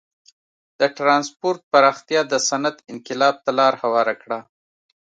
[0.79, 4.39] د ټرانسپورت پراختیا د صنعت انقلاب ته لار هواره کړه.